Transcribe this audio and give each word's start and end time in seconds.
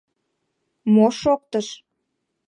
Мо 0.93 1.07
шоктыш? 1.19 1.67